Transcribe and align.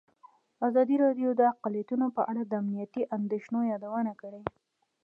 ازادي 0.67 0.95
راډیو 1.05 1.29
د 1.35 1.41
اقلیتونه 1.53 2.05
په 2.17 2.21
اړه 2.29 2.41
د 2.45 2.53
امنیتي 2.61 3.03
اندېښنو 3.17 3.59
یادونه 3.71 4.13
کړې. 4.21 4.41